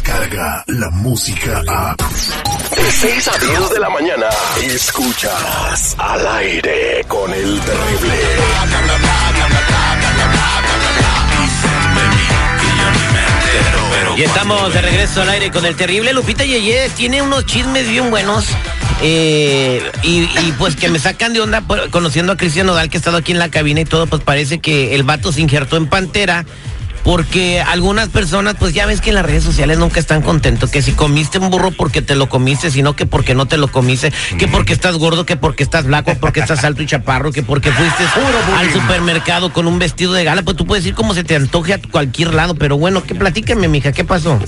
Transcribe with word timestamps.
llega 0.00 0.64
la 0.68 0.90
música 0.90 1.62
a... 1.68 1.94
De 1.96 2.90
6 2.90 3.28
a 3.28 3.38
10 3.38 3.70
de 3.70 3.78
la 3.80 3.90
mañana, 3.90 4.26
escuchas 4.64 5.94
al 5.98 6.26
aire 6.38 7.04
con 7.08 7.32
el 7.32 7.60
terrible. 7.60 8.14
Y 14.16 14.22
estamos 14.22 14.72
de 14.74 14.82
regreso 14.82 15.22
al 15.22 15.30
aire 15.30 15.50
con 15.50 15.64
el 15.64 15.74
terrible 15.74 16.12
Lupita 16.12 16.44
Yeye. 16.44 16.90
Tiene 16.96 17.22
unos 17.22 17.46
chismes 17.46 17.88
bien 17.88 18.10
buenos. 18.10 18.46
eh, 19.00 19.82
y, 20.02 20.22
y, 20.24 20.54
pues 20.58 20.76
que 20.76 20.88
me 20.88 20.98
sacan 20.98 21.32
de 21.32 21.40
onda 21.40 21.60
por- 21.62 21.90
conociendo 21.90 22.32
a 22.32 22.36
Cristian 22.36 22.66
Nodal 22.66 22.88
que 22.88 22.98
ha 22.98 23.00
estado 23.00 23.16
aquí 23.16 23.32
en 23.32 23.38
la 23.38 23.50
cabina 23.50 23.80
y 23.80 23.84
todo, 23.84 24.06
pues 24.06 24.22
parece 24.22 24.60
que 24.60 24.94
el 24.94 25.02
vato 25.02 25.32
se 25.32 25.40
injertó 25.40 25.76
en 25.76 25.86
Pantera. 25.86 26.44
Porque 27.04 27.60
algunas 27.60 28.08
personas, 28.08 28.56
pues 28.58 28.74
ya 28.74 28.86
ves 28.86 29.00
que 29.00 29.10
en 29.10 29.16
las 29.16 29.26
redes 29.26 29.42
sociales 29.42 29.78
nunca 29.78 29.98
están 29.98 30.22
contentos, 30.22 30.70
que 30.70 30.82
si 30.82 30.92
comiste 30.92 31.38
un 31.38 31.50
burro 31.50 31.72
porque 31.72 32.00
te 32.00 32.14
lo 32.14 32.28
comiste, 32.28 32.70
sino 32.70 32.94
que 32.94 33.06
porque 33.06 33.34
no 33.34 33.46
te 33.46 33.56
lo 33.56 33.68
comiste, 33.68 34.12
que 34.38 34.46
porque 34.46 34.72
estás 34.72 34.96
gordo, 34.96 35.26
que 35.26 35.36
porque 35.36 35.62
estás 35.62 35.84
blanco, 35.84 36.14
porque 36.20 36.40
estás 36.40 36.62
alto 36.64 36.82
y 36.82 36.86
chaparro, 36.86 37.32
que 37.32 37.42
porque 37.42 37.72
fuiste 37.72 38.04
al 38.56 38.72
supermercado 38.72 39.52
con 39.52 39.66
un 39.66 39.78
vestido 39.78 40.12
de 40.12 40.24
gala, 40.24 40.42
pues 40.42 40.56
tú 40.56 40.64
puedes 40.66 40.86
ir 40.86 40.94
como 40.94 41.14
se 41.14 41.24
te 41.24 41.34
antoje 41.34 41.74
a 41.74 41.80
cualquier 41.80 42.34
lado, 42.34 42.54
pero 42.54 42.78
bueno, 42.78 43.02
que 43.02 43.14
platícame, 43.14 43.68
mija, 43.68 43.92
¿qué 43.92 44.04
pasó? 44.04 44.38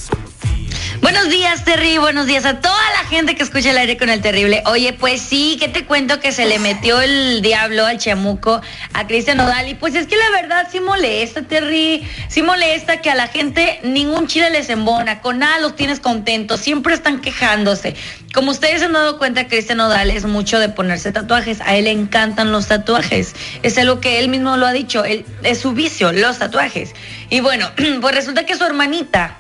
Buenos 1.01 1.29
días, 1.29 1.65
Terry. 1.65 1.99
Buenos 1.99 2.27
días 2.27 2.45
a 2.45 2.61
toda 2.61 2.91
la 2.93 3.09
gente 3.09 3.35
que 3.35 3.43
escucha 3.43 3.71
el 3.71 3.79
aire 3.79 3.97
con 3.97 4.11
el 4.11 4.21
terrible. 4.21 4.63
Oye, 4.67 4.93
pues 4.93 5.21
sí, 5.21 5.57
que 5.59 5.69
te 5.69 5.85
cuento 5.85 6.21
que 6.21 6.31
se 6.31 6.47
le 6.47 6.61
metió 6.61 7.01
el 7.01 7.43
diablo 7.43 7.85
al 7.85 7.99
chamuco 7.99 8.61
a 8.93 9.07
Cristian 9.07 9.39
Nodal. 9.39 9.69
Y 9.69 9.75
pues 9.75 9.97
es 9.97 10.07
que 10.07 10.17
la 10.17 10.31
verdad 10.31 10.69
sí 10.71 10.79
molesta, 10.79 11.43
Terry. 11.43 12.09
Sí 12.29 12.43
molesta 12.43 13.01
que 13.01 13.11
a 13.11 13.17
la 13.17 13.27
gente 13.27 13.81
ningún 13.83 14.29
chile 14.29 14.51
les 14.51 14.71
embona. 14.71 15.21
Con 15.21 15.41
nada 15.41 15.59
los 15.59 15.75
tienes 15.75 15.99
contentos. 15.99 16.61
Siempre 16.61 16.95
están 16.95 17.21
quejándose. 17.21 17.97
Como 18.33 18.53
ustedes 18.53 18.79
se 18.79 18.87
han 18.87 18.93
dado 18.93 19.19
cuenta, 19.19 19.49
Cristian 19.49 19.79
Nodal 19.79 20.11
es 20.11 20.25
mucho 20.27 20.61
de 20.61 20.69
ponerse 20.69 21.11
tatuajes. 21.11 21.61
A 21.63 21.75
él 21.75 21.85
le 21.85 21.91
encantan 21.91 22.53
los 22.53 22.69
tatuajes. 22.69 23.35
Es 23.65 23.77
algo 23.79 24.01
que 24.01 24.21
él 24.21 24.29
mismo 24.29 24.57
lo 24.57 24.67
ha 24.67 24.73
dicho. 24.73 25.05
Él, 25.05 25.25
es 25.43 25.59
su 25.59 25.73
vicio, 25.73 26.13
los 26.13 26.39
tatuajes. 26.39 26.95
Y 27.31 27.41
bueno, 27.41 27.69
pues 28.01 28.15
resulta 28.15 28.47
que 28.47 28.55
su 28.55 28.65
hermanita 28.65 29.39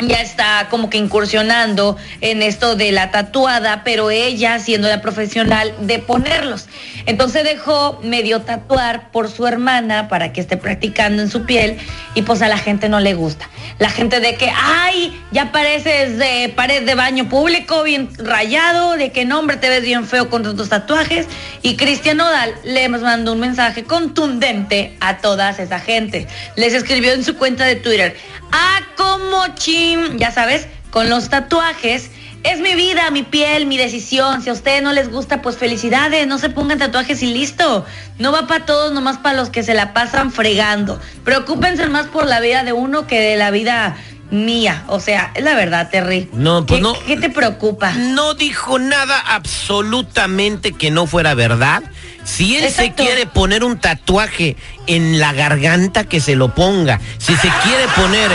ya 0.00 0.20
está 0.20 0.66
como 0.70 0.90
que 0.90 0.98
incursionando 0.98 1.96
en 2.20 2.42
esto 2.42 2.74
de 2.74 2.90
la 2.90 3.10
tatuada, 3.10 3.82
pero 3.84 4.10
ella 4.10 4.58
siendo 4.58 4.88
la 4.88 5.00
profesional 5.00 5.74
de 5.80 6.00
ponerlos. 6.00 6.66
Entonces 7.06 7.44
dejó 7.44 8.00
medio 8.02 8.42
tatuar 8.42 9.10
por 9.10 9.30
su 9.30 9.46
hermana 9.46 10.08
para 10.08 10.32
que 10.32 10.40
esté 10.40 10.56
practicando 10.56 11.22
en 11.22 11.30
su 11.30 11.44
piel 11.44 11.78
y 12.14 12.22
pues 12.22 12.42
a 12.42 12.48
la 12.48 12.58
gente 12.58 12.88
no 12.88 13.00
le 13.00 13.14
gusta. 13.14 13.48
La 13.78 13.90
gente 13.90 14.20
de 14.20 14.36
que, 14.36 14.50
ay, 14.54 15.20
ya 15.32 15.52
pareces 15.52 16.18
de 16.18 16.52
pared 16.54 16.84
de 16.84 16.94
baño 16.94 17.28
público, 17.28 17.82
bien 17.82 18.08
rayado, 18.18 18.96
de 18.96 19.10
que 19.10 19.24
no, 19.24 19.38
hombre, 19.38 19.56
te 19.56 19.68
ves 19.68 19.82
bien 19.82 20.06
feo 20.06 20.30
con 20.30 20.42
tus 20.42 20.68
tatuajes. 20.68 21.26
Y 21.62 21.76
Cristian 21.76 22.18
Nodal 22.18 22.54
le 22.64 22.88
mandó 22.88 23.32
un 23.32 23.40
mensaje 23.40 23.84
contundente 23.84 24.96
a 25.00 25.18
todas 25.18 25.58
esa 25.58 25.80
gente. 25.80 26.26
Les 26.56 26.72
escribió 26.72 27.12
en 27.12 27.24
su 27.24 27.36
cuenta 27.36 27.64
de 27.64 27.76
Twitter, 27.76 28.16
ah, 28.54 28.80
como 28.96 29.54
chim, 29.56 30.16
ya 30.16 30.30
sabes, 30.30 30.66
con 30.90 31.10
los 31.10 31.28
tatuajes. 31.28 32.10
Es 32.44 32.60
mi 32.60 32.74
vida, 32.74 33.10
mi 33.10 33.22
piel, 33.22 33.64
mi 33.66 33.78
decisión. 33.78 34.42
Si 34.42 34.50
a 34.50 34.52
ustedes 34.52 34.82
no 34.82 34.92
les 34.92 35.10
gusta, 35.10 35.40
pues 35.40 35.56
felicidades. 35.56 36.26
No 36.26 36.38
se 36.38 36.50
pongan 36.50 36.78
tatuajes 36.78 37.22
y 37.22 37.32
listo. 37.32 37.86
No 38.18 38.32
va 38.32 38.46
para 38.46 38.66
todos, 38.66 38.92
nomás 38.92 39.16
para 39.16 39.34
los 39.34 39.48
que 39.48 39.62
se 39.62 39.72
la 39.72 39.94
pasan 39.94 40.30
fregando. 40.30 41.00
Preocúpense 41.24 41.86
más 41.88 42.06
por 42.06 42.26
la 42.26 42.40
vida 42.40 42.62
de 42.62 42.74
uno 42.74 43.06
que 43.06 43.18
de 43.18 43.36
la 43.38 43.50
vida 43.50 43.96
mía. 44.30 44.84
O 44.88 45.00
sea, 45.00 45.32
es 45.34 45.42
la 45.42 45.54
verdad, 45.54 45.88
Terry. 45.90 46.28
No, 46.34 46.66
pues 46.66 46.78
¿Qué, 46.78 46.82
no. 46.82 46.92
¿Qué 47.06 47.16
te 47.16 47.30
preocupa? 47.30 47.92
No 47.92 48.34
dijo 48.34 48.78
nada 48.78 49.18
absolutamente 49.18 50.72
que 50.72 50.90
no 50.90 51.06
fuera 51.06 51.32
verdad. 51.34 51.82
Si 52.24 52.56
él 52.56 52.64
Exacto. 52.64 53.02
se 53.02 53.06
quiere 53.06 53.26
poner 53.26 53.64
un 53.64 53.78
tatuaje 53.78 54.56
en 54.86 55.18
la 55.18 55.32
garganta, 55.32 56.04
que 56.04 56.20
se 56.20 56.34
lo 56.36 56.54
ponga. 56.54 56.98
Si 57.18 57.34
se 57.36 57.48
quiere 57.62 57.86
poner 57.96 58.30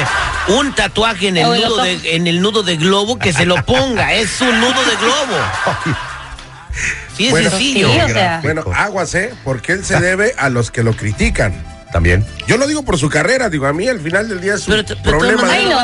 un 0.49 0.73
tatuaje 0.73 1.29
en 1.29 1.37
el, 1.37 1.45
nudo 1.47 1.83
de, 1.83 2.15
en 2.15 2.27
el 2.27 2.41
nudo 2.41 2.63
de 2.63 2.77
globo, 2.77 3.17
que 3.17 3.33
se 3.33 3.45
lo 3.45 3.55
ponga. 3.65 4.13
Es 4.13 4.39
un 4.41 4.59
nudo 4.59 4.83
de 4.85 4.95
globo. 4.97 5.37
Sí, 7.17 7.25
es 7.25 7.31
Bueno, 7.31 7.49
sencillo. 7.49 7.91
sí, 7.91 7.99
o 7.99 8.07
sea. 8.09 8.39
Bueno, 8.43 8.63
aguas, 8.75 9.13
¿eh? 9.15 9.33
Porque 9.43 9.73
él 9.73 9.83
se 9.85 9.99
debe 9.99 10.33
a 10.37 10.49
los 10.49 10.71
que 10.71 10.83
lo 10.83 10.93
critican. 10.93 11.53
También. 11.91 12.23
Yo 12.45 12.57
lo 12.57 12.67
digo 12.67 12.83
por 12.83 12.99
su 12.99 13.09
carrera, 13.09 13.49
digo, 13.49 13.65
a 13.65 13.73
mí 13.73 13.87
al 13.87 13.99
final 13.99 14.29
del 14.29 14.39
día 14.39 14.53
es 14.53 14.65
Pero 14.67 14.83
pero 14.85 15.17
problema. 15.17 15.41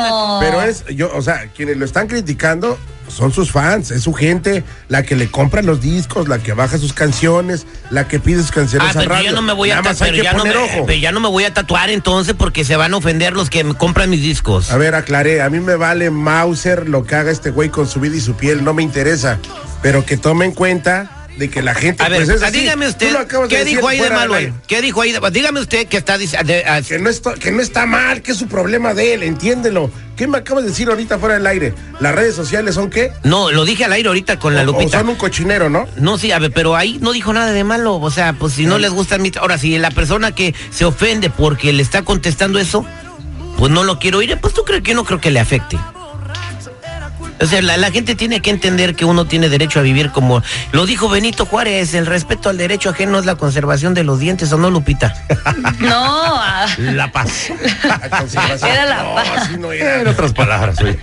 no. 0.08 0.38
Pero 0.40 0.62
es, 0.62 0.84
yo, 0.94 1.10
o 1.12 1.20
sea, 1.20 1.48
quienes 1.48 1.76
lo 1.78 1.84
están 1.84 2.06
criticando 2.06 2.78
son 3.08 3.32
sus 3.32 3.50
fans, 3.52 3.90
es 3.90 4.02
su 4.02 4.12
gente, 4.12 4.64
la 4.88 5.02
que 5.02 5.16
le 5.16 5.30
compra 5.30 5.62
los 5.62 5.80
discos, 5.80 6.28
la 6.28 6.38
que 6.38 6.52
baja 6.52 6.78
sus 6.78 6.92
canciones, 6.92 7.66
la 7.90 8.08
que 8.08 8.18
pide 8.20 8.40
sus 8.42 8.50
canciones 8.50 8.88
Ah, 8.88 8.98
a 8.98 9.00
pero 9.00 9.14
radio. 9.14 9.30
yo 9.30 9.34
no 9.36 9.42
me 9.42 9.52
voy 9.52 9.70
a 9.70 9.82
tatuar, 9.82 10.12
ya 10.14 10.32
no, 10.32 10.44
me- 10.44 11.00
ya 11.00 11.12
no 11.12 11.20
me 11.20 11.28
voy 11.28 11.44
a 11.44 11.54
tatuar 11.54 11.90
entonces 11.90 12.34
porque 12.36 12.64
se 12.64 12.76
van 12.76 12.94
a 12.94 12.96
ofender 12.96 13.32
los 13.34 13.50
que 13.50 13.64
me 13.64 13.74
compran 13.74 14.10
mis 14.10 14.22
discos. 14.22 14.70
A 14.70 14.76
ver, 14.76 14.94
aclaré, 14.94 15.42
a 15.42 15.50
mí 15.50 15.60
me 15.60 15.76
vale 15.76 16.10
Mauser 16.10 16.88
lo 16.88 17.04
que 17.04 17.14
haga 17.14 17.30
este 17.30 17.50
güey 17.50 17.68
con 17.70 17.86
su 17.88 18.00
vida 18.00 18.16
y 18.16 18.20
su 18.20 18.34
piel, 18.34 18.64
no 18.64 18.74
me 18.74 18.82
interesa. 18.82 19.38
Pero 19.82 20.04
que 20.04 20.16
tome 20.16 20.44
en 20.46 20.52
cuenta 20.52 21.25
de 21.36 21.50
que 21.50 21.62
la 21.62 21.74
gente. 21.74 22.02
A 22.02 22.08
ver, 22.08 22.24
pues 22.24 22.36
es 22.36 22.42
así. 22.42 22.60
dígame 22.60 22.88
usted, 22.88 23.14
¿qué 23.48 23.64
dijo 23.64 23.86
ahí 23.88 23.98
de 24.00 24.10
malo? 24.10 24.34
¿Qué 24.66 24.80
dijo 24.82 25.00
ahí? 25.02 25.12
de- 25.12 25.20
Dígame 25.30 25.60
usted 25.60 25.86
que 25.86 25.96
está 25.98 26.16
diciendo... 26.18 26.52
Que 26.88 26.98
no, 26.98 27.10
está, 27.10 27.34
que 27.34 27.52
no 27.52 27.60
está 27.62 27.86
mal, 27.86 28.22
que 28.22 28.32
es 28.32 28.38
su 28.38 28.48
problema 28.48 28.94
de 28.94 29.14
él, 29.14 29.22
entiéndelo. 29.22 29.90
¿Qué 30.16 30.26
me 30.26 30.38
acabas 30.38 30.64
de 30.64 30.70
decir 30.70 30.88
ahorita 30.88 31.18
fuera 31.18 31.34
del 31.34 31.46
aire? 31.46 31.74
¿Las 32.00 32.14
redes 32.14 32.34
sociales 32.34 32.74
son 32.74 32.88
qué? 32.88 33.12
No, 33.22 33.52
lo 33.52 33.66
dije 33.66 33.84
al 33.84 33.92
aire 33.92 34.08
ahorita 34.08 34.38
con 34.38 34.54
la 34.54 34.60
O- 34.60 34.64
o 34.64 34.66
Lupita. 34.66 34.98
son 35.00 35.10
un 35.10 35.16
cochinero, 35.16 35.68
¿no? 35.68 35.86
No, 35.96 36.16
sí, 36.16 36.32
a 36.32 36.38
ver, 36.38 36.52
pero 36.52 36.74
ahí 36.74 36.98
no 37.02 37.12
dijo 37.12 37.32
nada 37.34 37.52
de 37.52 37.64
malo. 37.64 37.96
O 37.96 38.10
sea, 38.10 38.32
pues 38.32 38.54
si 38.54 38.64
no 38.64 38.78
les 38.78 38.90
gusta 38.92 39.18
mi... 39.18 39.30
Ahora, 39.38 39.58
si 39.58 39.76
la 39.78 39.90
persona 39.90 40.32
que 40.34 40.54
se 40.70 40.84
ofende 40.86 41.28
porque 41.28 41.72
le 41.74 41.82
está 41.82 42.02
contestando 42.02 42.58
eso, 42.58 42.86
pues 43.58 43.70
no 43.70 43.84
lo 43.84 43.98
quiero 43.98 44.18
oír, 44.18 44.38
pues 44.40 44.54
tú 44.54 44.64
crees 44.64 44.82
que 44.82 44.90
yo 44.92 44.96
no 44.96 45.04
creo 45.04 45.20
que 45.20 45.30
le 45.30 45.40
afecte. 45.40 45.78
O 47.40 47.46
sea, 47.46 47.62
la, 47.62 47.76
la 47.76 47.90
gente 47.90 48.14
tiene 48.14 48.40
que 48.40 48.50
entender 48.50 48.94
que 48.94 49.04
uno 49.04 49.26
tiene 49.26 49.48
derecho 49.48 49.80
a 49.80 49.82
vivir 49.82 50.10
como 50.10 50.42
lo 50.72 50.86
dijo 50.86 51.08
Benito 51.08 51.46
Juárez, 51.46 51.94
el 51.94 52.06
respeto 52.06 52.48
al 52.48 52.58
derecho 52.58 52.90
ajeno 52.90 53.18
es 53.18 53.26
la 53.26 53.34
conservación 53.36 53.94
de 53.94 54.04
los 54.04 54.18
dientes, 54.20 54.52
¿o 54.52 54.58
no, 54.58 54.70
Lupita? 54.70 55.14
No, 55.78 55.92
ah, 55.94 56.66
La 56.78 57.12
paz. 57.12 57.50
La 57.84 58.10
conservación. 58.10 58.70
Era 58.70 58.86
la 58.86 59.02
no, 59.02 59.14
paz. 59.14 59.28
así 59.36 59.56
no 59.58 59.72
era. 59.72 60.00
En 60.00 60.08
otras 60.08 60.32
palabras, 60.32 60.80
oye. 60.82 60.98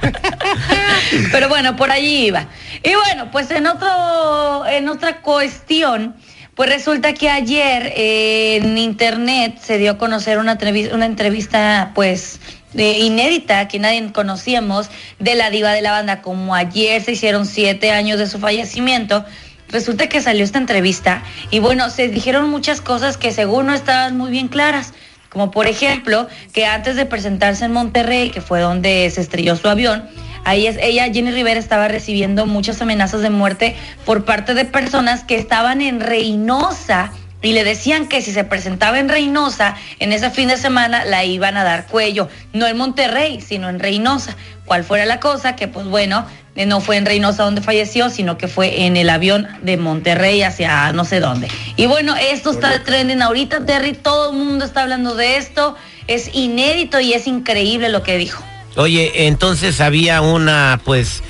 Pero 1.31 1.49
bueno, 1.49 1.75
por 1.75 1.91
allí 1.91 2.27
iba. 2.27 2.47
Y 2.83 2.93
bueno, 2.95 3.29
pues 3.31 3.51
en 3.51 3.67
otro, 3.67 4.65
en 4.67 4.89
otra 4.89 5.21
cuestión, 5.21 6.15
pues 6.55 6.69
resulta 6.69 7.13
que 7.13 7.29
ayer 7.29 7.93
eh, 7.95 8.57
en 8.57 8.77
internet 8.77 9.57
se 9.61 9.77
dio 9.77 9.91
a 9.91 9.97
conocer 9.97 10.37
una 10.37 10.53
entrevista, 10.53 10.95
una 10.95 11.05
entrevista 11.05 11.91
pues 11.95 12.39
inédita 12.75 13.67
que 13.67 13.79
nadie 13.79 14.11
conocíamos 14.11 14.89
de 15.19 15.35
la 15.35 15.49
diva 15.49 15.71
de 15.71 15.81
la 15.81 15.91
banda. 15.91 16.21
Como 16.21 16.55
ayer 16.55 17.01
se 17.01 17.13
hicieron 17.13 17.45
siete 17.45 17.91
años 17.91 18.19
de 18.19 18.27
su 18.27 18.39
fallecimiento. 18.39 19.25
Resulta 19.69 20.07
que 20.07 20.21
salió 20.21 20.43
esta 20.43 20.59
entrevista 20.59 21.23
y 21.49 21.59
bueno, 21.59 21.89
se 21.89 22.07
dijeron 22.07 22.49
muchas 22.49 22.79
cosas 22.81 23.17
que 23.17 23.31
según 23.31 23.67
no 23.67 23.73
estaban 23.73 24.17
muy 24.17 24.29
bien 24.29 24.47
claras. 24.47 24.93
Como 25.29 25.49
por 25.49 25.65
ejemplo, 25.65 26.27
que 26.53 26.67
antes 26.67 26.95
de 26.95 27.07
presentarse 27.07 27.65
en 27.65 27.73
Monterrey, 27.73 28.29
que 28.29 28.39
fue 28.39 28.59
donde 28.59 29.09
se 29.09 29.21
estrelló 29.21 29.55
su 29.55 29.67
avión, 29.67 30.07
ahí 30.45 30.67
es, 30.67 30.77
ella, 30.79 31.11
Jenny 31.11 31.31
Rivera, 31.31 31.59
estaba 31.59 31.87
recibiendo 31.87 32.45
muchas 32.45 32.79
amenazas 32.83 33.21
de 33.21 33.31
muerte 33.31 33.75
por 34.05 34.25
parte 34.25 34.53
de 34.53 34.65
personas 34.65 35.23
que 35.23 35.35
estaban 35.35 35.81
en 35.81 36.01
Reynosa 36.01 37.11
y 37.43 37.51
le 37.51 37.63
decían 37.63 38.07
que 38.07 38.21
si 38.21 38.31
se 38.31 38.43
presentaba 38.43 38.97
en 38.97 39.09
Reynosa 39.09 39.75
en 39.99 40.11
ese 40.11 40.31
fin 40.31 40.47
de 40.47 40.57
semana 40.57 41.05
la 41.05 41.23
iban 41.25 41.57
a 41.57 41.63
dar 41.63 41.85
cuello, 41.85 42.29
no 42.53 42.65
en 42.65 42.77
Monterrey, 42.77 43.41
sino 43.41 43.69
en 43.69 43.79
Reynosa. 43.79 44.35
Cual 44.65 44.85
fuera 44.85 45.05
la 45.05 45.19
cosa, 45.19 45.57
que 45.57 45.67
pues 45.67 45.85
bueno, 45.85 46.25
eh, 46.55 46.65
no 46.65 46.79
fue 46.79 46.95
en 46.95 47.05
Reynosa 47.05 47.43
donde 47.43 47.61
falleció, 47.61 48.09
sino 48.09 48.37
que 48.37 48.47
fue 48.47 48.85
en 48.85 48.95
el 48.95 49.09
avión 49.09 49.47
de 49.61 49.75
Monterrey 49.75 50.41
hacia 50.41 50.93
no 50.93 51.03
sé 51.03 51.19
dónde. 51.19 51.49
Y 51.75 51.85
bueno, 51.85 52.15
esto 52.15 52.51
está 52.51 52.83
trending 52.83 53.21
ahorita, 53.21 53.65
Terry, 53.65 53.91
todo 53.91 54.31
el 54.31 54.37
mundo 54.37 54.63
está 54.63 54.83
hablando 54.83 55.15
de 55.15 55.35
esto, 55.35 55.75
es 56.07 56.33
inédito 56.33 57.01
y 57.01 57.13
es 57.13 57.27
increíble 57.27 57.89
lo 57.89 58.03
que 58.03 58.17
dijo. 58.17 58.41
Oye, 58.75 59.27
entonces 59.27 59.81
había 59.81 60.21
una, 60.21 60.79
pues, 60.83 61.23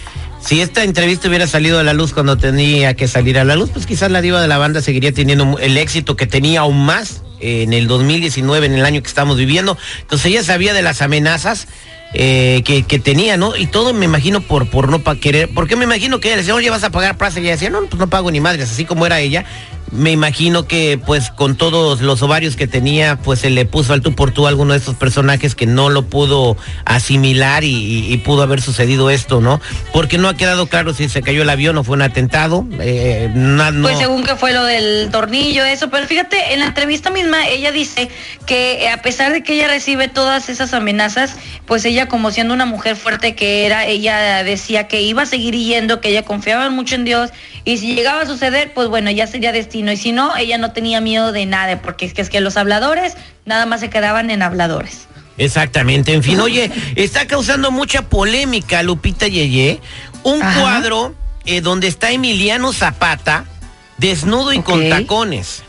si 0.46 0.62
esta 0.62 0.84
entrevista 0.84 1.30
hubiera 1.30 1.48
salido 1.48 1.80
a 1.80 1.84
la 1.84 1.94
luz 1.94 2.14
cuando 2.14 2.38
tenía 2.38 2.96
que 2.96 3.08
salir 3.08 3.40
a 3.40 3.46
la 3.46 3.56
luz, 3.56 3.70
pues 3.72 3.86
quizás 3.86 4.12
la 4.12 4.22
diva 4.22 4.42
de 4.42 4.48
la 4.48 4.58
banda 4.58 4.82
seguiría 4.82 5.14
teniendo 5.14 5.58
el 5.60 5.78
éxito 5.78 6.18
que 6.18 6.28
tenía 6.28 6.62
aún 6.62 6.86
más 6.86 7.24
en 7.40 7.72
el 7.74 7.88
2019, 7.88 8.66
en 8.66 8.74
el 8.74 8.86
año 8.86 9.02
que 9.02 9.08
estamos 9.08 9.38
viviendo. 9.38 9.78
Entonces 10.02 10.28
ella 10.28 10.44
sabía 10.44 10.74
de 10.74 10.82
las 10.82 11.02
amenazas 11.02 11.68
eh, 12.14 12.62
que, 12.66 12.84
que 12.84 13.00
tenía, 13.00 13.38
¿no? 13.38 13.56
Y 13.56 13.68
todo 13.68 13.94
me 13.94 14.06
imagino 14.06 14.42
por, 14.42 14.70
por 14.70 14.90
no 14.90 15.00
pa 15.00 15.16
querer, 15.16 15.50
porque 15.54 15.76
me 15.76 15.86
imagino 15.86 16.20
que 16.20 16.28
ella 16.28 16.36
le 16.36 16.42
decía, 16.42 16.56
oye, 16.56 16.70
vas 16.70 16.84
a 16.84 16.92
pagar 16.92 17.18
plaza, 17.18 17.40
y 17.40 17.44
ella 17.44 17.54
decía, 17.54 17.70
no, 17.70 17.82
pues 17.86 18.00
no 18.00 18.10
pago 18.10 18.30
ni 18.30 18.42
madres, 18.42 18.70
así 18.70 18.86
como 18.86 19.06
era 19.06 19.20
ella. 19.22 19.46
Me 19.94 20.12
imagino 20.12 20.68
que 20.68 21.00
pues 21.04 21.30
con 21.30 21.56
todos 21.56 22.02
los 22.02 22.22
ovarios 22.22 22.56
que 22.56 22.68
tenía, 22.68 23.18
pues 23.18 23.40
se 23.40 23.50
le 23.50 23.66
puso 23.66 23.94
al 23.94 24.02
tú 24.02 24.16
por 24.16 24.32
tú 24.32 24.46
a 24.46 24.50
alguno 24.50 24.74
de 24.74 24.80
estos 24.80 24.96
personajes 24.96 25.56
que 25.56 25.66
no 25.66 25.90
lo 25.90 26.04
pudo 26.08 26.58
asimilar 26.86 27.64
y, 27.64 28.22
pudo 28.24 28.44
haber 28.44 28.62
sucedido 28.62 29.10
esto, 29.10 29.42
¿no? 29.42 29.60
Porque 29.92 30.18
no 30.18 30.30
ha 30.30 30.36
quedado 30.36 30.68
claro 30.68 30.94
si 30.94 31.10
se 31.10 31.22
cayó 31.22 31.42
el 31.42 31.50
avión 31.50 31.78
o 31.78 31.84
fue 31.84 31.96
un 31.96 32.02
atentado. 32.02 32.66
Eh, 32.80 33.30
Pues 33.82 33.98
según 33.98 34.24
que 34.24 34.36
fue 34.36 34.54
lo 34.54 34.64
del 34.64 35.10
tornillo, 35.12 35.66
eso, 35.66 35.90
pero 35.90 36.08
fíjate, 36.08 36.54
en 36.54 36.60
la 36.60 36.68
entrevista 36.68 37.10
misma 37.10 37.48
ella 37.48 37.72
dice 37.72 38.10
que 38.46 38.90
a 38.90 39.02
pesar 39.02 39.34
de 39.34 39.44
que 39.44 39.56
ella 39.56 39.68
recibe 39.68 40.08
todas 40.08 40.50
esas 40.50 40.74
amenazas, 40.74 41.36
pues 41.66 41.84
ella 41.86 42.08
como 42.08 42.32
siendo 42.32 42.54
una 42.54 42.66
mujer 42.66 42.96
fuerte 42.96 43.36
que 43.36 43.66
era, 43.66 43.86
ella 43.86 44.44
decía 44.44 44.88
que 44.88 45.02
iba 45.02 45.24
a 45.24 45.26
seguir 45.26 45.56
yendo, 45.56 46.00
que 46.00 46.10
ella 46.10 46.24
confiaba 46.24 46.70
mucho 46.70 46.96
en 46.96 47.04
Dios 47.04 47.32
y 47.66 47.78
si 47.78 47.96
llegaba 47.96 48.22
a 48.22 48.26
suceder, 48.26 48.74
pues 48.74 48.88
bueno, 48.88 49.10
ya 49.12 49.28
sería 49.28 49.52
destino. 49.52 49.83
Y 49.92 49.98
si 49.98 50.12
no, 50.12 50.36
ella 50.38 50.58
no 50.58 50.72
tenía 50.72 51.02
miedo 51.02 51.32
de 51.32 51.46
nada, 51.46 51.82
porque 51.82 52.06
es 52.06 52.14
que, 52.14 52.22
es 52.22 52.30
que 52.30 52.40
los 52.40 52.58
habladores 52.58 53.16
nada 53.46 53.66
más 53.66 53.82
se 53.82 53.90
quedaban 53.90 54.30
en 54.30 54.42
habladores. 54.42 55.08
Exactamente, 55.38 56.14
en 56.14 56.24
fin, 56.24 56.40
oye, 56.42 56.72
está 56.96 57.28
causando 57.28 57.72
mucha 57.72 58.04
polémica 58.04 58.84
Lupita 58.84 59.28
Yeye, 59.28 59.80
un 60.24 60.40
cuadro 60.40 61.16
eh, 61.46 61.62
donde 61.62 61.88
está 61.88 62.12
Emiliano 62.12 62.72
Zapata 62.72 63.46
desnudo 63.98 64.54
y 64.54 64.62
con 64.62 64.90
tacones. 64.90 65.64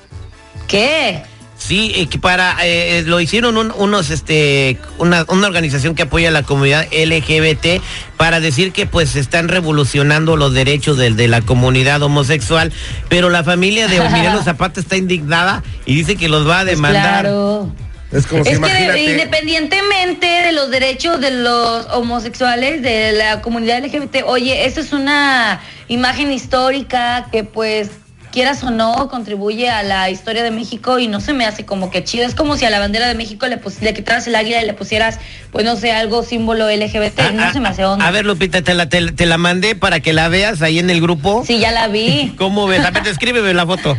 ¿Qué? 0.69 1.23
Sí, 1.67 1.93
eh, 1.95 2.19
para 2.19 2.59
eh, 2.63 3.05
lo 3.07 3.21
hicieron 3.21 3.57
unos 3.57 4.11
este 4.11 4.77
una, 4.99 5.25
una, 5.29 5.47
organización 5.47 5.95
que 5.95 6.03
apoya 6.03 6.29
a 6.29 6.31
la 6.31 6.43
comunidad 6.43 6.87
LGBT 6.93 7.83
para 8.19 8.39
decir 8.41 8.71
que 8.73 8.85
pues 8.85 9.17
están 9.17 9.49
revolucionando 9.49 10.37
los 10.37 10.53
derechos 10.53 10.99
de, 10.99 11.13
de 11.13 11.27
la 11.27 11.41
comunidad 11.41 12.03
homosexual, 12.03 12.71
pero 13.09 13.31
la 13.31 13.45
familia 13.45 13.89
de 13.89 13.97
Emiliano 13.97 14.43
Zapata 14.45 14.79
está 14.79 14.97
indignada 14.97 15.63
y 15.87 15.95
dice 15.95 16.17
que 16.17 16.29
los 16.29 16.47
va 16.47 16.61
a 16.61 16.65
pues 16.65 16.77
demandar. 16.77 17.23
claro. 17.23 17.73
Es 18.13 18.27
como 18.27 18.45
es 18.45 18.59
que 18.59 19.11
independientemente 19.11 20.27
de 20.27 20.53
los 20.53 20.71
derechos 20.71 21.19
de 21.19 21.31
los 21.31 21.87
homosexuales, 21.87 22.83
de 22.83 23.13
la 23.13 23.41
comunidad 23.41 23.83
LGBT, 23.83 24.19
oye, 24.27 24.67
esa 24.67 24.81
es 24.81 24.93
una 24.93 25.63
imagen 25.89 26.31
histórica 26.31 27.27
que 27.33 27.43
pues 27.43 27.91
quieras 28.35 28.65
o 28.65 28.73
no, 28.73 29.09
contribuye 29.09 29.71
a 29.71 29.85
la 29.85 30.11
historia 30.11 30.43
de 30.43 30.51
México 30.51 30.99
y 30.99 31.07
no 31.07 31.21
se 31.21 31.33
me 31.33 31.47
hace 31.47 31.65
como 31.65 31.93
que 31.93 32.03
chido. 32.03 32.27
Es 32.27 32.35
como 32.35 32.57
si 32.57 32.65
a 32.65 32.71
la 32.71 32.81
bandera 32.81 33.07
de 33.07 33.15
México 33.15 33.47
le, 33.47 33.61
le 33.81 33.95
quitaras 33.95 34.27
el 34.27 34.35
águila 34.35 34.61
y 34.61 34.67
le 34.67 34.75
pusieras, 34.75 35.21
pues 35.53 35.65
no 35.65 35.77
sé, 35.77 35.93
algo 35.93 36.25
símbolo 36.25 36.69
LGBT. 36.69 37.21
Ah, 37.21 37.31
no 37.33 37.45
ah, 37.45 37.53
se 37.53 37.61
me 37.61 37.69
hace 37.69 37.85
onda. 37.85 38.05
A 38.05 38.11
ver, 38.11 38.27
Lupita, 38.27 38.61
te 38.61 38.75
la, 38.75 38.89
te, 38.89 39.27
la 39.27 39.39
mandé 39.39 39.77
para 39.77 40.01
que 40.01 40.13
la 40.13 40.29
veas 40.29 40.63
ahí 40.63 40.81
en 40.81 40.91
el 40.91 41.01
grupo. 41.01 41.45
Sí, 41.47 41.61
ya 41.61 41.71
la 41.71 41.87
vi. 41.87 42.35
¿Cómo 42.37 42.67
ves? 42.67 42.85
A 42.85 42.91
ver, 42.91 43.07
escríbeme 43.07 43.55
la 43.55 43.67
foto. 43.67 43.97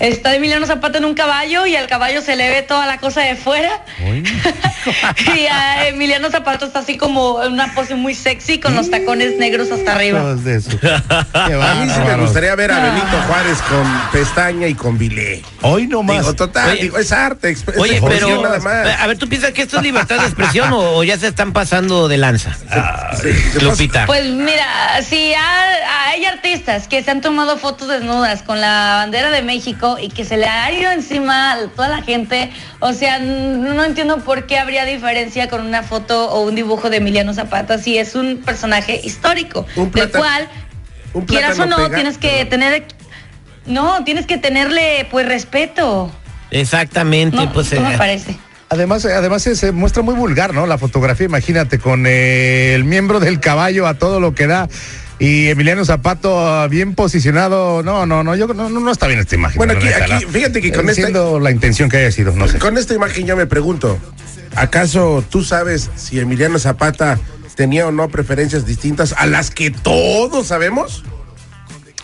Está 0.00 0.34
Emiliano 0.34 0.66
Zapata 0.66 0.98
en 0.98 1.04
un 1.04 1.14
caballo 1.14 1.66
y 1.66 1.76
al 1.76 1.86
caballo 1.86 2.20
se 2.20 2.34
le 2.34 2.50
ve 2.50 2.62
toda 2.62 2.84
la 2.86 2.98
cosa 2.98 3.20
de 3.20 3.36
fuera. 3.36 3.84
y 5.36 5.46
a 5.46 5.88
Emiliano 5.88 6.30
Zapata 6.30 6.66
está 6.66 6.80
así 6.80 6.96
como 6.96 7.42
en 7.42 7.52
una 7.52 7.74
pose 7.74 7.94
muy 7.94 8.14
sexy 8.14 8.58
con 8.58 8.74
los 8.74 8.90
tacones 8.90 9.36
negros 9.38 9.70
hasta 9.70 9.94
arriba. 9.94 10.34
De 10.34 10.56
eso. 10.56 10.70
a 11.32 11.74
mí 11.76 11.90
sí 11.90 12.00
me 12.06 12.16
gustaría 12.16 12.54
ver 12.56 12.72
a 12.72 12.80
Benito 12.80 13.22
Juárez 13.28 13.58
con 13.62 14.00
pestaña 14.12 14.66
y 14.66 14.74
con 14.74 14.98
bilé. 14.98 15.42
Hoy 15.62 15.86
no 15.86 16.02
más. 16.02 16.18
Digo, 16.18 16.34
total, 16.34 16.76
digo, 16.78 16.98
es 16.98 17.12
arte, 17.12 17.50
es 17.50 17.64
Oye, 17.78 18.00
pero 18.06 18.42
nada 18.42 18.58
más. 18.58 19.00
a 19.00 19.06
ver, 19.06 19.16
¿tú 19.16 19.28
piensas 19.28 19.52
que 19.52 19.62
esto 19.62 19.76
es 19.76 19.82
libertad 19.84 20.18
de 20.18 20.26
expresión 20.26 20.70
o, 20.72 21.04
ya 21.04 21.16
se 21.18 21.28
están 21.28 21.52
pasando 21.52 22.08
de 22.08 22.18
lanza? 22.18 22.56
Ah, 22.70 23.16
Lupita. 23.60 24.06
Pues 24.06 24.26
mira, 24.26 25.00
si 25.02 25.32
hay 25.34 25.80
artistas 26.34 26.88
que 26.88 27.02
se 27.02 27.10
han 27.10 27.20
tomado 27.20 27.56
fotos 27.56 27.88
desnudas 27.88 28.42
con 28.42 28.60
la 28.60 28.96
bandera 28.96 29.30
de 29.30 29.42
México 29.42 29.96
y 30.00 30.08
que 30.08 30.24
se 30.24 30.36
le 30.36 30.46
ha 30.46 30.72
ido 30.72 30.90
encima 30.90 31.52
a 31.52 31.68
toda 31.68 31.88
la 31.88 32.02
gente. 32.02 32.50
O 32.80 32.92
sea, 32.92 33.18
no 33.18 33.82
entiendo 33.84 34.18
por 34.18 34.46
qué 34.46 34.58
habría 34.58 34.84
diferencia 34.84 35.48
con 35.48 35.64
una 35.64 35.82
foto 35.82 36.30
o 36.30 36.42
un 36.42 36.54
dibujo 36.54 36.90
de 36.90 36.98
Emiliano 36.98 37.34
Zapata 37.34 37.78
si 37.78 37.98
es 37.98 38.14
un 38.14 38.42
personaje 38.44 39.00
histórico, 39.02 39.66
del 39.76 40.10
cual, 40.10 40.48
quieras 41.26 41.58
o 41.58 41.66
no, 41.66 41.90
tienes 41.90 42.18
que 42.18 42.44
tener, 42.44 42.84
no, 43.66 44.04
tienes 44.04 44.26
que 44.26 44.38
tenerle 44.38 45.06
pues 45.10 45.26
respeto. 45.26 46.10
Exactamente, 46.50 47.48
pues 47.52 47.72
me 47.72 47.94
eh, 47.94 47.98
parece. 47.98 48.36
Además, 48.70 49.04
además 49.04 49.42
se 49.42 49.72
muestra 49.72 50.02
muy 50.02 50.14
vulgar, 50.14 50.52
¿no? 50.52 50.66
La 50.66 50.78
fotografía, 50.78 51.26
imagínate, 51.26 51.78
con 51.78 52.06
el 52.06 52.84
miembro 52.84 53.20
del 53.20 53.38
caballo 53.38 53.86
a 53.86 53.94
todo 53.94 54.20
lo 54.20 54.34
que 54.34 54.46
da. 54.46 54.68
Y 55.18 55.48
Emiliano 55.48 55.84
Zapato 55.84 56.68
bien 56.68 56.94
posicionado. 56.94 57.82
No, 57.82 58.06
no, 58.06 58.24
no, 58.24 58.34
yo 58.34 58.46
no, 58.48 58.68
no 58.68 58.90
está 58.90 59.06
bien 59.06 59.20
esta 59.20 59.34
imagen. 59.34 59.58
Bueno, 59.58 59.74
aquí, 59.74 59.88
aquí 59.88 60.26
fíjate 60.26 60.60
que 60.60 60.72
con 60.72 60.88
esta 60.88 61.08
la 61.10 61.50
intención 61.50 61.88
que 61.88 61.98
haya 61.98 62.10
sido, 62.10 62.32
no 62.32 62.48
sé. 62.48 62.58
Con 62.58 62.76
esta 62.76 62.94
imagen 62.94 63.26
yo 63.26 63.36
me 63.36 63.46
pregunto, 63.46 63.98
¿acaso 64.56 65.24
tú 65.30 65.44
sabes 65.44 65.90
si 65.96 66.18
Emiliano 66.18 66.58
Zapata 66.58 67.18
tenía 67.54 67.86
o 67.86 67.92
no 67.92 68.08
preferencias 68.08 68.66
distintas 68.66 69.14
a 69.16 69.26
las 69.26 69.50
que 69.50 69.70
todos 69.70 70.48
sabemos? 70.48 71.04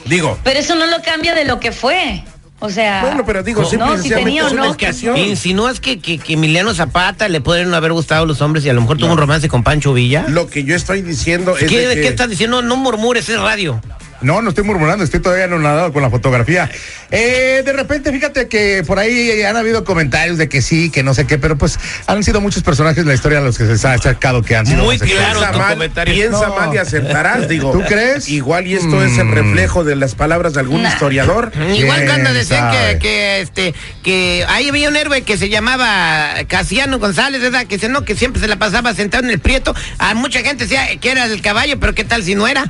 Digo. 0.06 0.38
Pero 0.44 0.60
eso 0.60 0.74
no 0.76 0.86
lo 0.86 1.02
cambia 1.02 1.34
de 1.34 1.44
lo 1.44 1.60
que 1.60 1.72
fue. 1.72 2.24
O 2.62 2.68
sea, 2.68 3.00
bueno, 3.02 3.24
pero 3.24 3.42
digo, 3.42 3.62
no, 3.78 3.98
si 3.98 4.10
tenía 4.10 4.46
o 4.46 4.50
no. 4.52 4.76
¿Insinúas 5.16 5.80
que, 5.80 5.98
que, 5.98 6.18
que, 6.18 6.34
Emiliano 6.34 6.74
Zapata 6.74 7.28
le 7.28 7.40
pueden 7.40 7.72
haber 7.72 7.92
gustado 7.92 8.26
los 8.26 8.42
hombres 8.42 8.64
y 8.66 8.68
a 8.68 8.74
lo 8.74 8.82
mejor 8.82 8.98
tuvo 8.98 9.12
un 9.12 9.18
romance 9.18 9.48
con 9.48 9.62
Pancho 9.62 9.94
Villa? 9.94 10.26
Lo 10.28 10.46
que 10.46 10.64
yo 10.64 10.76
estoy 10.76 11.00
diciendo 11.00 11.56
es. 11.56 11.68
¿Qué, 11.68 11.88
¿qué 11.94 12.08
estás 12.08 12.28
diciendo? 12.28 12.60
No 12.60 12.76
murmures, 12.76 13.28
es 13.30 13.40
radio. 13.40 13.80
No, 14.22 14.42
no 14.42 14.50
estoy 14.50 14.64
murmurando, 14.64 15.04
estoy 15.04 15.20
todavía 15.20 15.44
anonadado 15.44 15.92
con 15.92 16.02
la 16.02 16.10
fotografía. 16.10 16.70
Eh, 17.10 17.62
de 17.64 17.72
repente, 17.72 18.12
fíjate 18.12 18.48
que 18.48 18.84
por 18.86 18.98
ahí 18.98 19.42
han 19.42 19.56
habido 19.56 19.84
comentarios 19.84 20.38
de 20.38 20.48
que 20.48 20.62
sí, 20.62 20.90
que 20.90 21.02
no 21.02 21.14
sé 21.14 21.26
qué, 21.26 21.38
pero 21.38 21.56
pues 21.56 21.78
han 22.06 22.22
sido 22.22 22.40
muchos 22.40 22.62
personajes 22.62 22.98
en 22.98 23.08
la 23.08 23.14
historia 23.14 23.38
a 23.38 23.40
los 23.40 23.58
que 23.58 23.76
se 23.76 23.88
ha 23.88 23.98
sacado 23.98 24.42
que 24.42 24.56
han 24.56 24.66
sido. 24.66 24.84
Muy 24.84 24.98
claro, 24.98 25.40
piensa 25.40 25.52
mal, 25.52 25.90
piensa 26.04 26.48
mal 26.48 26.74
y 26.74 26.78
acertarás, 26.78 27.48
digo. 27.48 27.72
¿Tú 27.72 27.82
crees? 27.82 28.28
Igual 28.28 28.66
y 28.66 28.74
esto 28.74 29.04
es 29.04 29.18
el 29.18 29.26
mm. 29.26 29.32
reflejo 29.32 29.84
de 29.84 29.96
las 29.96 30.14
palabras 30.14 30.54
de 30.54 30.60
algún 30.60 30.84
historiador. 30.84 31.52
Igual 31.74 32.06
cuando 32.06 32.32
decían 32.32 32.70
que, 32.70 32.98
que, 32.98 33.40
este, 33.40 33.74
que 34.02 34.44
ahí 34.48 34.68
había 34.68 34.88
un 34.88 34.96
héroe 34.96 35.22
que 35.22 35.36
se 35.36 35.48
llamaba 35.48 36.34
Casiano 36.46 36.98
González, 36.98 37.40
¿verdad? 37.40 37.66
Que, 37.66 37.88
no, 37.88 38.04
que 38.04 38.14
siempre 38.14 38.40
se 38.40 38.48
la 38.48 38.56
pasaba 38.56 38.94
sentado 38.94 39.24
en 39.24 39.30
el 39.30 39.38
prieto. 39.38 39.74
A 39.98 40.14
mucha 40.14 40.40
gente 40.40 40.64
decía 40.64 40.96
que 41.00 41.10
era 41.10 41.24
el 41.24 41.40
caballo, 41.42 41.78
pero 41.80 41.94
¿qué 41.94 42.04
tal 42.04 42.22
si 42.22 42.34
no 42.34 42.46
era? 42.46 42.66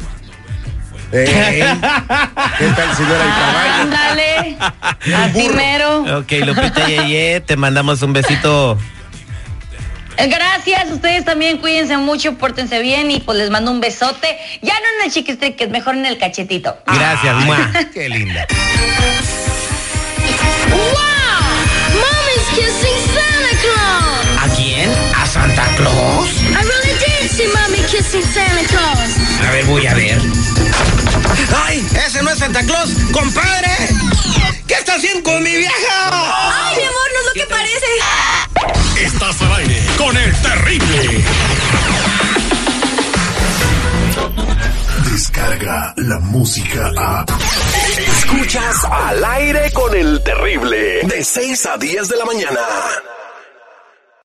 ¿Qué 1.10 2.68
tal, 2.76 2.96
señora 2.96 3.24
caballo? 3.38 3.82
Ándale, 3.82 4.56
así 5.16 5.48
mero. 5.48 6.18
Ok, 6.18 6.32
Lupita 6.44 6.86
Yeye, 6.86 7.40
te 7.40 7.56
mandamos 7.56 8.02
un 8.02 8.12
besito. 8.12 8.78
Gracias, 10.16 10.90
ustedes 10.90 11.24
también 11.24 11.58
cuídense 11.58 11.96
mucho, 11.96 12.34
pórtense 12.36 12.80
bien 12.80 13.10
y 13.10 13.20
pues 13.20 13.38
les 13.38 13.50
mando 13.50 13.70
un 13.70 13.80
besote. 13.80 14.38
Ya 14.62 14.74
no 14.74 14.86
en 14.98 15.06
el 15.06 15.12
chiquiste, 15.12 15.56
que 15.56 15.64
es 15.64 15.70
mejor 15.70 15.96
en 15.96 16.06
el 16.06 16.18
cachetito. 16.18 16.76
Gracias, 16.86 17.34
ah. 17.48 17.72
Qué 17.92 18.08
linda. 18.08 18.46
¡Wow! 20.68 21.00
Mommy's 21.94 22.48
kissing 22.54 23.00
Santa 23.14 23.52
Claus. 23.62 24.26
¿A 24.42 24.48
quién? 24.56 24.90
¿A 25.16 25.26
Santa 25.26 25.64
Claus? 25.76 26.28
I 26.50 26.62
really 26.62 26.98
did 26.98 27.09
see 27.28 27.46
Mommy 27.46 27.82
kissing 27.88 28.22
Santa 28.22 28.64
Claus. 28.68 29.10
A 29.46 29.50
ver, 29.52 29.64
voy 29.66 29.86
a 29.86 29.94
ver. 29.94 30.20
¡Ay! 31.64 31.86
¡Ese 32.06 32.22
no 32.22 32.30
es 32.30 32.38
Santa 32.38 32.62
Claus! 32.62 32.90
¡Compadre! 33.12 33.68
¿Qué 34.66 34.74
está 34.74 34.94
haciendo 34.94 35.22
con 35.22 35.42
mi 35.42 35.56
vieja? 35.56 36.10
¡Ay, 36.10 36.76
mi 36.76 36.82
amor, 36.84 37.08
no 37.12 37.20
es 37.20 37.26
lo 37.26 37.32
que 37.32 37.46
parece! 37.46 37.86
Estás 39.04 39.42
al 39.42 39.52
aire 39.54 39.82
con 39.96 40.16
el 40.16 40.42
terrible. 40.42 41.24
Descarga 45.10 45.94
la 45.96 46.18
música 46.20 46.92
a. 46.96 47.24
Escuchas 47.98 48.84
al 48.84 49.24
aire 49.24 49.70
con 49.72 49.94
el 49.94 50.22
terrible. 50.22 51.00
De 51.04 51.24
6 51.24 51.66
a 51.66 51.76
10 51.76 52.08
de 52.08 52.16
la 52.16 52.24
mañana. 52.24 52.60